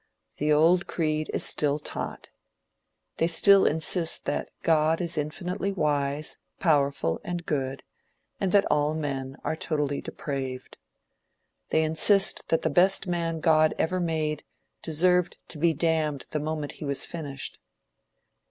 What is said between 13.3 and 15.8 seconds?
God ever made, deserved to be